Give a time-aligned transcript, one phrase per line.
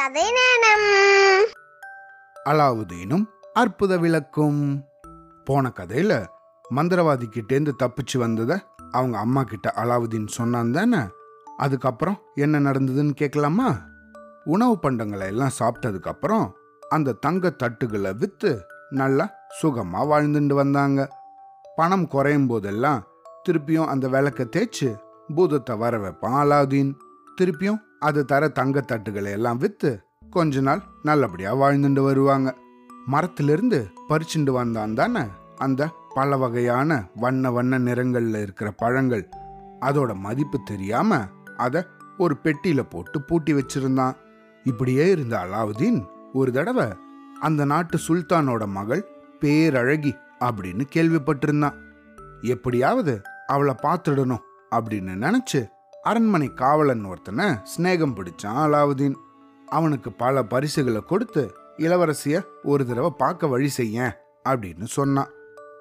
[0.00, 0.84] கதை நேரம்.
[2.48, 4.86] அலாவுதீனும் அற்புத விளக்கும்.
[5.44, 6.26] போன கதையில
[6.76, 8.58] மந்திரவாதி கிட்டேந்து தப்பிச்சு வந்தத
[8.90, 10.98] அவங்க அம்மா கிட்ட அலாவுதீன் சொன்னான் தானே?
[11.56, 13.78] அதுக்கப்புறம் என்ன நடந்ததுன்னு கேட்கலாமா
[14.44, 16.56] உணவு பண்டங்களை எல்லாம் சாப்பிட்டதுக்கு அப்புறம்
[16.88, 19.30] அந்த தங்க தட்டுகளை வித்து நல்லா
[19.62, 21.08] சுகமா வாழ்ந்துட்டு வந்தாங்க.
[21.76, 23.06] பணம் குறையும் போதெல்லாம்
[23.48, 25.00] திருப்பியும் அந்த விளக்க தேய்ச்சு
[25.34, 26.92] பூதத்தை வர வைப்பான் அலாவுதீன்.
[27.36, 32.56] திருப்பியும் அது தர தங்கத்தட்டுகளை எல்லாம் விற்று கொஞ்ச நாள் நல்லபடியாக வாழ்ந்துட்டு வருவாங்க.
[33.06, 35.22] மரத்திலிருந்து பறிச்சுண்டு வந்தான் தானே
[35.56, 39.28] அந்த பல வகையான வண்ண வண்ண நிறங்கள்ல இருக்கிற பழங்கள்.
[39.80, 41.18] அதோட மதிப்பு தெரியாம
[41.56, 41.82] அதை
[42.18, 44.16] ஒரு பெட்டியில போட்டு பூட்டி வச்சிருந்தான்.
[44.64, 46.86] இப்படியே இருந்த அலாவுதீன் ஒரு தடவை
[47.40, 49.04] அந்த நாட்டு சுல்தானோட மகள்
[49.40, 51.76] பேரழகி அப்படின்னு கேள்விப்பட்டிருந்தான்.
[52.40, 55.60] எப்படியாவது அவளை பார்த்துடணும் அப்படின்னு நினைச்சு
[56.08, 59.16] அரண்மனை காவலன் ஒருத்தனை சிநேகம் பிடிச்சான் அலாவுதீன்
[59.68, 61.42] அவனுக்கு பல பரிசுகளை கொடுத்து
[61.76, 63.98] இளவரசிய ஒரு தடவை பார்க்க வழி செய்ய
[64.48, 65.30] அப்படின்னு சொன்னான்.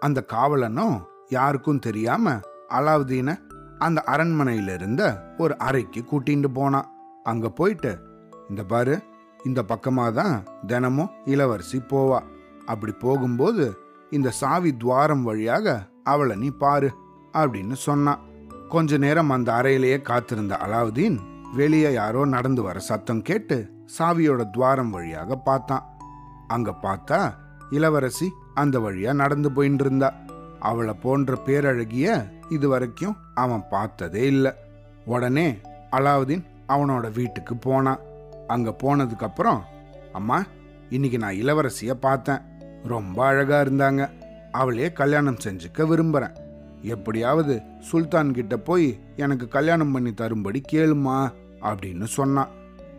[0.00, 0.96] அந்த காவலனும்
[1.28, 2.34] யாருக்கும் தெரியாம
[2.68, 3.34] அலாவுதீனை
[3.78, 5.02] அந்த அரண்மனையில இருந்த
[5.38, 6.90] ஒரு அறைக்கு கூட்டிட்டு போனான்.
[7.24, 7.92] அங்க போயிட்டு
[8.48, 8.96] இந்த பாரு
[9.44, 12.20] இந்த பக்கமாக தான் தினமும் இளவரசி போவா.
[12.66, 13.66] அப்படி போகும்போது
[14.10, 16.90] இந்த சாவி துவாரம் வழியாக அவளை நீ பாரு
[17.34, 18.22] அப்படின்னு சொன்னான்.
[18.68, 21.18] கொஞ்ச நேரம் அந்த அறையிலேயே காத்திருந்த அலாவுதீன்
[21.54, 25.96] வெளியே யாரோ நடந்து வர சத்தம் கேட்டு சாவியோட துவாரம் வழியாக பார்த்தான்.
[26.46, 27.34] அங்க பார்த்தா
[27.70, 30.14] இளவரசி அந்த வழியா நடந்து போயின்னு இருந்தா
[30.60, 34.52] அவளை போன்ற பேரழகிய இது வரைக்கும் அவன் பார்த்ததே இல்லை.
[35.04, 35.58] உடனே
[35.90, 37.98] அலாவுதீன் அவனோட வீட்டுக்கு போனான்.
[38.46, 39.64] அங்க போனதுக்கு அப்புறம்
[40.12, 40.44] அம்மா
[40.90, 42.40] இன்னைக்கு நான் இளவரசிய பார்த்தேன்.
[42.84, 44.10] ரொம்ப அழகா இருந்தாங்க.
[44.52, 46.36] அவளையே கல்யாணம் செஞ்சுக்க விரும்புறேன்.
[46.82, 52.48] எப்படியாவது சுல்தான் கிட்ட போய் எனக்கு கல்யாணம் பண்ணி தரும்படி கேளுமா அப்படின்னு சொன்னான்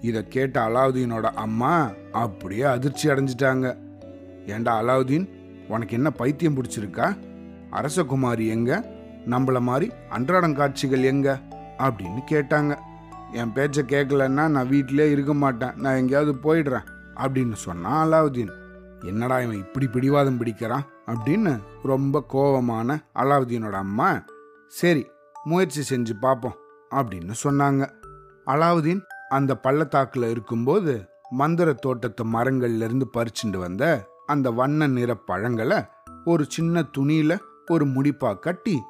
[0.00, 3.76] இதை கேட்ட அலாவுதீனோட அம்மா அப்படியே அதிர்ச்சி அடைஞ்சிட்டாங்க.
[4.46, 5.28] ஏண்டா அலாவுதீன்
[5.68, 7.16] உனக்கு என்ன பைத்தியம் பிடிச்சிருக்கா?
[7.72, 8.90] அரசகுமாரி எங்க?
[9.26, 11.40] நம்மள மாதிரி அன்றாடம் காட்சிகள் எங்க?
[11.78, 12.78] அப்படின்னு கேட்டாங்க.
[13.32, 15.72] என் பேச்சை கேட்கலன்னா நான் வீட்டிலே இருக்க மாட்டேன்.
[15.76, 16.84] நான் எங்கேயாவது போயிடுறேன்
[17.16, 18.50] அப்படின்னு சொன்னான் அலாவுதீன்.
[19.04, 20.84] என்னடா இவன் இப்படி பிடிவாதம் பிடிக்கிறான்?
[21.12, 24.22] அப்படின்னு ரொம்ப கோவமான அலாவுதீனோட அம்மா
[24.68, 25.06] சரி
[25.44, 26.56] முயற்சி செஞ்சு பார்ப்போம்
[26.90, 27.90] அப்படின்னு சொன்னாங்க.
[28.46, 35.82] அலாவுதீன் அந்த பள்ளத்தாக்குல இருக்கும்போது மந்திர தோட்டத்து மரங்கள்ல இருந்து பறிச்சுட்டு வந்த அந்த வண்ண நிற பழங்களை
[36.24, 37.38] ஒரு சின்ன துணியில
[37.70, 38.82] ஒரு முடிப்பா கட்டி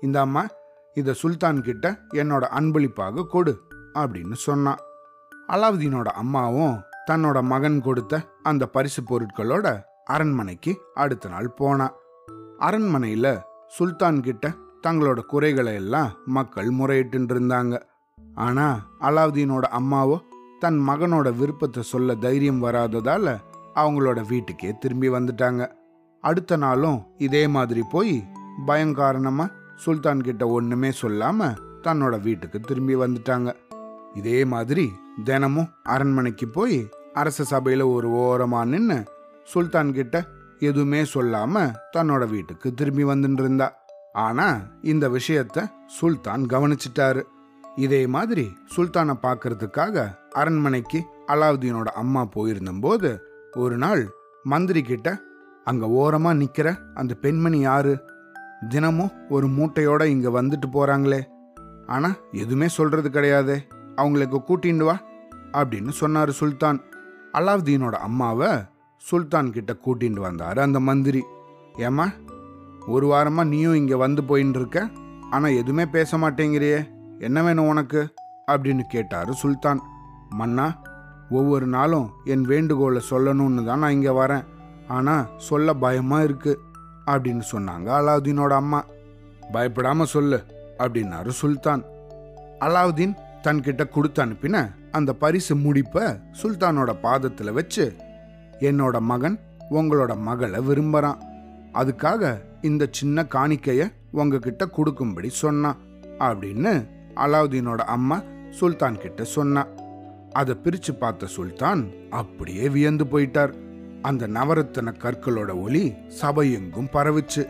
[0.00, 0.46] இந்த அம்மா
[0.94, 3.60] இத சுல்தான் கிட்ட என்னோட அன்பளிப்பாக கொடு
[3.94, 4.78] அப்படின்னு சொன்னான்
[5.48, 6.80] அலாவுதீனோட அம்மாவும்
[7.10, 11.92] தன்னோட மகன் கொடுத்த அந்த பரிசு பொருட்களோட அரண்மனைக்கு அடுத்த நாள் போனா.
[12.58, 14.54] அரண்மனையில சுல்தான் கிட்ட
[14.86, 17.82] தங்களோட குறைகளை எல்லாம் மக்கள் முறையிட்டு இருந்தாங்க
[18.34, 20.20] ஆனா அலாவுதீனோட அம்மாவோ
[20.58, 23.36] தன் மகனோட விருப்பத்தை சொல்ல தைரியம் வராததால
[23.74, 25.70] அவங்களோட வீட்டுக்கே திரும்பி வந்துட்டாங்க.
[26.20, 28.24] அடுத்த நாளும் இதே மாதிரி போய்
[28.66, 33.54] பயங்காரணமா சுல்தான் கிட்ட ஒண்ணுமே சொல்லாம தன்னோட வீட்டுக்கு திரும்பி வந்துட்டாங்க.
[34.14, 34.92] இதே மாதிரி
[35.24, 39.04] தினமும் அரண்மனைக்கு போய் அரச சபையில ஒரு ஓரமா நின்று
[39.44, 40.26] சுல்தான் கிட்ட
[40.58, 43.78] எதுவுமே சொல்லாம தன்னோட வீட்டுக்கு திரும்பி வந்துட்டு இருந்தா
[44.12, 47.22] ஆனா இந்த விஷயத்த சுல்தான் கவனிச்சிட்டாரு.
[47.76, 53.18] இதே மாதிரி சுல்தானை பார்க்கறதுக்காக அரண்மனைக்கு அலாவுதீனோட அம்மா போயிருந்தபோது
[53.56, 54.10] ஒரு நாள்
[54.42, 55.20] மந்திரி கிட்ட
[55.64, 58.00] அங்க ஓரமா நிக்கிற அந்த பெண்மணி யாரு?
[58.68, 61.20] தினமும் ஒரு மூட்டையோட இங்க வந்துட்டு போறாங்களே.
[61.86, 63.58] ஆனா எதுவுமே சொல்றது கிடையாதே.
[63.94, 65.00] அவங்களுக்கு கூட்டிண்டு வா
[65.52, 66.80] அப்படின்னு சொன்னாரு சுல்தான்.
[67.32, 68.48] அலாவுதீனோட அம்மாவை
[69.00, 71.22] சுல்தான் கிட்ட கூட்டிட்டு வந்தாரு அந்த மந்திரி.
[71.78, 72.06] ஏமா
[72.86, 74.88] ஒரு வாரமா நீயும் இங்க வந்து போயின்னு இருக்க
[75.30, 76.78] ஆனா எதுவுமே பேச மாட்டேங்கிறியே
[77.20, 78.12] என்ன வேணும் உனக்கு?
[78.52, 79.80] அப்படின்னு கேட்டாரு சுல்தான்.
[80.30, 80.66] மன்னா
[81.30, 84.44] ஒவ்வொரு நாளும் என் வேண்டுகோளை சொல்லணும்னு தான் நான் இங்க வரேன்
[84.88, 86.52] ஆனா சொல்ல பயமா இருக்கு
[87.06, 88.84] அப்படின்னு சொன்னாங்க அலாவுதீனோட அம்மா.
[89.52, 90.38] பயப்படாம சொல்லு
[90.78, 91.82] அப்படின்னாரு சுல்தான்.
[92.60, 94.56] அலாவுதீன் தன்கிட்ட கொடுத்து அனுப்பின
[94.92, 95.96] அந்த பரிசு முடிப்ப
[96.42, 97.84] சுல்தானோட பாதத்துல வச்சு
[98.60, 99.36] என்னோட மகன்
[99.70, 101.20] உங்களோட மகளை விரும்புறான்.
[101.72, 105.78] அதுக்காக இந்த சின்ன காணிக்கைய உங்ககிட்ட கொடுக்கும்படி சொன்னான்
[106.18, 106.72] அப்படின்னு
[107.16, 109.66] அலாவுதீனோட அம்மா சுல்தான் கிட்ட சொன்னா.
[110.32, 113.52] அதை பிரிச்சு பார்த்த சுல்தான் அப்படியே வியந்து போயிட்டார்.
[114.02, 115.84] அந்த நவரத்தன கற்களோட ஒளி
[116.20, 117.42] சபையெங்கும் பரவிச்சு.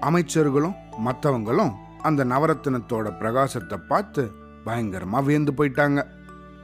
[0.00, 1.72] அமைச்சர்களும் மற்றவங்களும்
[2.02, 4.22] அந்த நவரத்தினத்தோட பிரகாசத்தை பார்த்து
[4.66, 6.00] பயங்கரமா வியந்து போயிட்டாங்க.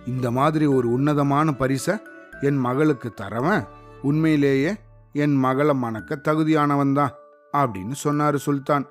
[0.06, 1.94] இந்த மாதிரி ஒரு உன்னதமான பரிசை
[2.41, 3.64] என் மகளுக்கு தரவன்
[4.02, 4.76] உண்மையிலேயே
[5.12, 7.14] என் மகளை மணக்க தகுதியானவன் தான்
[7.52, 8.87] அப்படின்னு சொன்னாரு சுல்தான்.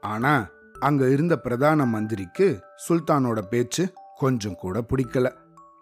[0.00, 0.48] ஆனா
[0.80, 5.32] அங்க இருந்த பிரதான மந்திரிக்கு சுல்தானோட பேச்சு கொஞ்சம் கூட பிடிக்கல.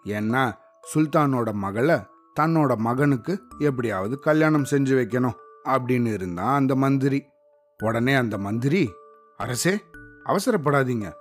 [0.05, 0.51] ஏன்னா
[0.93, 1.97] சுல்தானோட மகளை
[2.39, 7.25] தன்னோட மகனுக்கு எப்படியாவது கல்யாணம் செஞ்சு வைக்கணும் அப்படின்னு இருந்தான் அந்த மந்திரி.
[7.83, 8.91] உடனே அந்த மந்திரி
[9.37, 9.83] அரசே
[10.25, 11.11] அவசரப்படாதீங்க.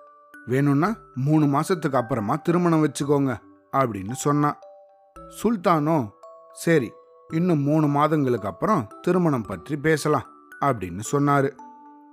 [0.46, 3.36] வேணும்னா மூணு மாசத்துக்கு அப்புறமா திருமணம் வச்சுக்கோங்க
[3.72, 4.58] அப்படின்னு சொன்னான்.
[5.42, 6.10] சுல்தானோ
[6.52, 6.92] சரி
[7.28, 10.26] இன்னும் மூணு மாதங்களுக்கு அப்புறம் திருமணம் பற்றி பேசலாம்
[10.60, 11.50] அப்படின்னு சொன்னாரு.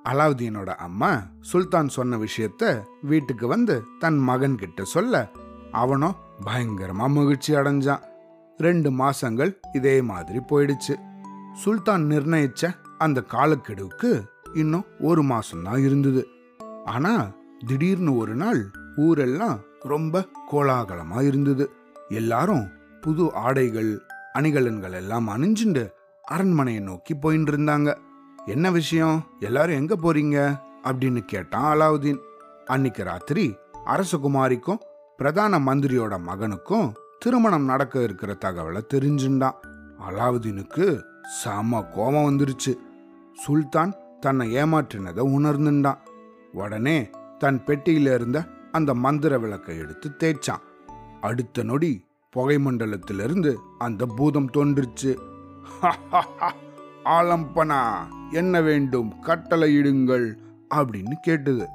[0.09, 5.29] அலாவுதீனோட அம்மா சுல்தான் சொன்ன விஷயத்த வீட்டுக்கு வந்து தன் மகன் கிட்ட சொல்ல
[5.71, 6.15] அவனும்
[6.45, 8.01] பயங்கரமா மகிழ்ச்சி அடைஞ்சான்.
[8.57, 10.95] ரெண்டு மாசங்கள் இதே மாதிரி போயிடுச்சு.
[11.53, 14.23] சுல்தான் நிர்ணயிச்ச அந்த காலக்கெடுவுக்கு
[14.53, 16.27] இன்னும் ஒரு மாசம்தான் இருந்தது.
[16.85, 17.31] ஆனா
[17.67, 21.71] திடீர்னு ஒரு நாள் ஊரெல்லாம் ரொம்ப கோலாகலமா இருந்தது.
[22.09, 22.67] எல்லாரும்
[23.01, 24.01] புது ஆடைகள்
[24.39, 25.91] அணிகலன்கள் எல்லாம் அணிஞ்சுண்டு
[26.23, 27.97] அரண்மனையை நோக்கி போயின்னு இருந்தாங்க
[28.45, 29.23] என்ன விஷயம்?
[29.39, 30.59] எல்லாரும் எங்க போறீங்க?
[30.83, 32.17] அப்படின்னு கேட்டான் அலாவுதீன்.
[32.65, 34.77] அன்னைக்கு ராத்திரி அரசகுமாரிக்கும்
[35.17, 39.53] பிரதான மந்திரியோட மகனுக்கும் திருமணம் நடக்க இருக்கிற தகவலை தெரிஞ்சுண்டான்.
[40.09, 41.03] அலாவுதீனுக்கு
[41.43, 42.77] செம கோபம் வந்துருச்சு.
[43.33, 45.97] சுல்தான் தன்னை ஏமாற்றினதை உணர்ந்துண்டான்.
[46.53, 50.61] உடனே தன் பெட்டியில இருந்த அந்த மந்திர விளக்கை எடுத்து தேய்ச்சான்.
[51.21, 55.11] அடுத்த நொடி புகை மண்டலத்திலிருந்து அந்த பூதம் தோன்றுச்சு.
[57.15, 57.79] ஆலம்பனா
[58.31, 59.09] என்ன வேண்டும்?
[59.21, 60.27] கட்டளையிடுங்கள்
[60.75, 61.65] அப்படின்னு கேட்டது.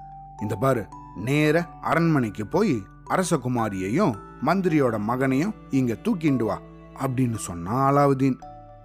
[0.41, 0.83] இந்த பாரு
[1.29, 2.75] நேர அரண்மனைக்கு போய்
[3.11, 4.15] அரசகுமாரியையும்
[4.47, 6.57] மந்திரியோட மகனையும் இங்க தூக்கிண்டு வா
[7.05, 8.39] அப்படின்னு சொன்னா அலாவுதீன்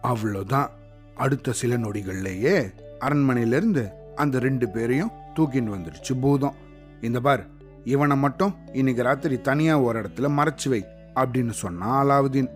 [0.03, 0.69] அவ்வளோதான்.
[1.15, 2.55] அடுத்த சில நொடிகள்லேயே
[2.99, 3.83] அரண்மனையிலிருந்து
[4.15, 6.57] அந்த ரெண்டு பேரையும் தூக்கிட்டு வந்துருச்சு பூதம்.
[7.01, 7.43] இந்த பார்
[7.83, 10.81] இவனை மட்டும் இன்னைக்கு ராத்திரி தனியா ஒரு இடத்துல மறைச்சு வை.
[11.15, 12.49] அப்படின்னு சொன்னா அலாவுதீன்.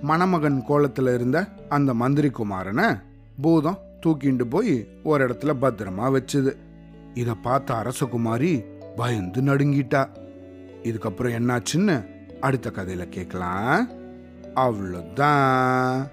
[0.00, 3.02] மணமகன் கோலத்துல இருந்த அந்த மந்திரி குமாரனை
[3.40, 6.56] பூதம் தூக்கிண்டு போய் ஒரு இடத்துல பத்திரமா வச்சுது.
[7.14, 8.64] இத பார்த்த அரசகுமாரி
[8.96, 10.08] பயந்து நடுங்கிட்டா.
[10.82, 12.06] இதுக்கப்புறம் என்னாச்சுன்னு
[12.40, 13.88] அடுத்த கதையில கேட்கலாம்
[14.54, 16.10] அவ்வளோதான்